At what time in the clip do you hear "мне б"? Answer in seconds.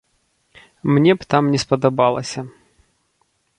0.93-1.27